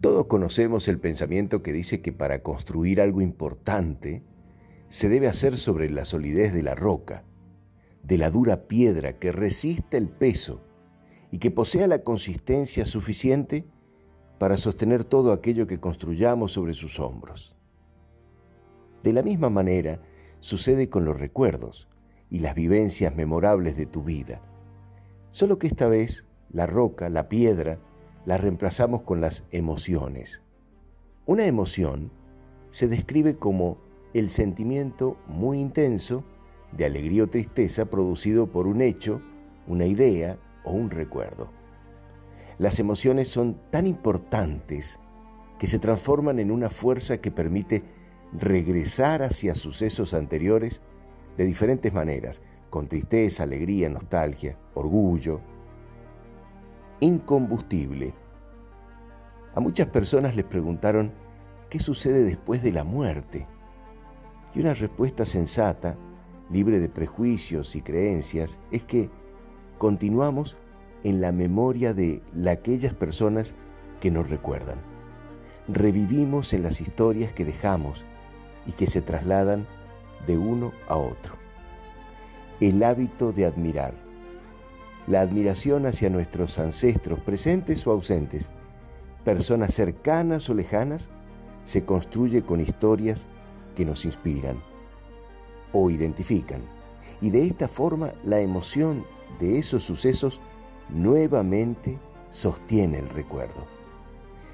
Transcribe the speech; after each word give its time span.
Todos 0.00 0.26
conocemos 0.26 0.88
el 0.88 0.98
pensamiento 0.98 1.62
que 1.62 1.72
dice 1.72 2.02
que 2.02 2.12
para 2.12 2.42
construir 2.42 3.00
algo 3.00 3.22
importante 3.22 4.22
se 4.88 5.08
debe 5.08 5.26
hacer 5.26 5.58
sobre 5.58 5.90
la 5.90 6.04
solidez 6.04 6.52
de 6.52 6.62
la 6.62 6.74
roca, 6.74 7.24
de 8.02 8.18
la 8.18 8.30
dura 8.30 8.68
piedra 8.68 9.18
que 9.18 9.32
resista 9.32 9.96
el 9.96 10.08
peso 10.08 10.60
y 11.30 11.38
que 11.38 11.50
posea 11.50 11.86
la 11.86 12.02
consistencia 12.02 12.86
suficiente 12.86 13.64
para 14.38 14.58
sostener 14.58 15.04
todo 15.04 15.32
aquello 15.32 15.66
que 15.66 15.80
construyamos 15.80 16.52
sobre 16.52 16.74
sus 16.74 17.00
hombros. 17.00 17.56
De 19.02 19.12
la 19.12 19.22
misma 19.22 19.50
manera 19.50 20.00
sucede 20.40 20.90
con 20.90 21.04
los 21.04 21.18
recuerdos 21.18 21.88
y 22.30 22.40
las 22.40 22.54
vivencias 22.54 23.14
memorables 23.16 23.76
de 23.76 23.86
tu 23.86 24.04
vida, 24.04 24.42
solo 25.30 25.58
que 25.58 25.66
esta 25.66 25.88
vez 25.88 26.26
la 26.50 26.66
roca, 26.66 27.08
la 27.08 27.28
piedra, 27.28 27.78
la 28.26 28.36
reemplazamos 28.36 29.02
con 29.02 29.22
las 29.22 29.44
emociones. 29.52 30.42
Una 31.24 31.46
emoción 31.46 32.10
se 32.70 32.88
describe 32.88 33.36
como 33.36 33.78
el 34.12 34.30
sentimiento 34.30 35.16
muy 35.26 35.58
intenso 35.58 36.24
de 36.72 36.84
alegría 36.84 37.24
o 37.24 37.28
tristeza 37.28 37.86
producido 37.86 38.48
por 38.48 38.66
un 38.66 38.82
hecho, 38.82 39.22
una 39.66 39.86
idea 39.86 40.38
o 40.64 40.72
un 40.72 40.90
recuerdo. 40.90 41.50
Las 42.58 42.78
emociones 42.78 43.28
son 43.28 43.58
tan 43.70 43.86
importantes 43.86 44.98
que 45.58 45.68
se 45.68 45.78
transforman 45.78 46.38
en 46.38 46.50
una 46.50 46.68
fuerza 46.68 47.18
que 47.18 47.30
permite 47.30 47.82
regresar 48.32 49.22
hacia 49.22 49.54
sucesos 49.54 50.14
anteriores 50.14 50.80
de 51.36 51.44
diferentes 51.44 51.92
maneras, 51.92 52.42
con 52.70 52.88
tristeza, 52.88 53.44
alegría, 53.44 53.88
nostalgia, 53.88 54.58
orgullo. 54.74 55.40
Incombustible. 57.00 58.14
A 59.54 59.60
muchas 59.60 59.86
personas 59.88 60.34
les 60.34 60.46
preguntaron 60.46 61.12
qué 61.68 61.78
sucede 61.78 62.24
después 62.24 62.62
de 62.62 62.72
la 62.72 62.84
muerte. 62.84 63.46
Y 64.54 64.60
una 64.60 64.72
respuesta 64.72 65.26
sensata, 65.26 65.96
libre 66.50 66.80
de 66.80 66.88
prejuicios 66.88 67.76
y 67.76 67.82
creencias, 67.82 68.58
es 68.70 68.84
que 68.84 69.10
continuamos 69.76 70.56
en 71.04 71.20
la 71.20 71.32
memoria 71.32 71.92
de 71.92 72.22
aquellas 72.50 72.94
personas 72.94 73.54
que 74.00 74.10
nos 74.10 74.30
recuerdan. 74.30 74.78
Revivimos 75.68 76.54
en 76.54 76.62
las 76.62 76.80
historias 76.80 77.30
que 77.32 77.44
dejamos 77.44 78.06
y 78.66 78.72
que 78.72 78.86
se 78.86 79.02
trasladan 79.02 79.66
de 80.26 80.38
uno 80.38 80.72
a 80.88 80.96
otro. 80.96 81.34
El 82.58 82.82
hábito 82.82 83.32
de 83.32 83.44
admirar. 83.44 84.05
La 85.06 85.20
admiración 85.20 85.86
hacia 85.86 86.10
nuestros 86.10 86.58
ancestros, 86.58 87.20
presentes 87.20 87.86
o 87.86 87.92
ausentes, 87.92 88.48
personas 89.24 89.72
cercanas 89.72 90.50
o 90.50 90.54
lejanas, 90.54 91.10
se 91.62 91.84
construye 91.84 92.42
con 92.42 92.60
historias 92.60 93.26
que 93.76 93.84
nos 93.84 94.04
inspiran 94.04 94.62
o 95.72 95.90
identifican. 95.90 96.62
Y 97.20 97.30
de 97.30 97.46
esta 97.46 97.68
forma 97.68 98.12
la 98.24 98.40
emoción 98.40 99.04
de 99.40 99.58
esos 99.58 99.84
sucesos 99.84 100.40
nuevamente 100.88 101.98
sostiene 102.30 102.98
el 102.98 103.08
recuerdo. 103.08 103.66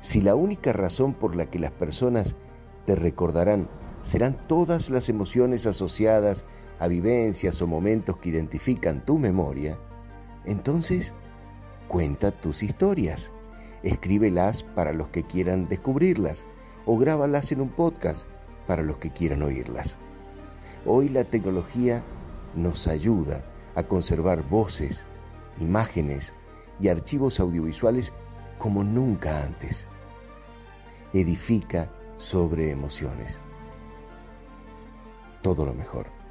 Si 0.00 0.20
la 0.20 0.34
única 0.34 0.72
razón 0.72 1.14
por 1.14 1.36
la 1.36 1.46
que 1.46 1.58
las 1.58 1.72
personas 1.72 2.36
te 2.84 2.94
recordarán 2.94 3.68
serán 4.02 4.36
todas 4.46 4.90
las 4.90 5.08
emociones 5.08 5.64
asociadas 5.66 6.44
a 6.78 6.88
vivencias 6.88 7.62
o 7.62 7.66
momentos 7.66 8.18
que 8.18 8.28
identifican 8.28 9.04
tu 9.04 9.18
memoria, 9.18 9.78
entonces 10.44 11.14
cuenta 11.88 12.30
tus 12.30 12.62
historias, 12.62 13.30
escríbelas 13.82 14.62
para 14.62 14.92
los 14.92 15.08
que 15.08 15.24
quieran 15.24 15.68
descubrirlas 15.68 16.46
o 16.86 16.98
grábalas 16.98 17.52
en 17.52 17.60
un 17.60 17.68
podcast 17.68 18.26
para 18.66 18.82
los 18.82 18.98
que 18.98 19.10
quieran 19.10 19.42
oírlas. 19.42 19.96
Hoy 20.86 21.08
la 21.08 21.24
tecnología 21.24 22.02
nos 22.54 22.86
ayuda 22.88 23.44
a 23.74 23.84
conservar 23.84 24.48
voces, 24.48 25.04
imágenes 25.60 26.32
y 26.80 26.88
archivos 26.88 27.40
audiovisuales 27.40 28.12
como 28.58 28.84
nunca 28.84 29.42
antes. 29.42 29.86
Edifica 31.12 31.90
sobre 32.16 32.70
emociones. 32.70 33.40
Todo 35.42 35.66
lo 35.66 35.74
mejor. 35.74 36.23